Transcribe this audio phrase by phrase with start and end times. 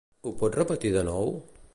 [0.27, 1.31] Ho pots repetir de nou?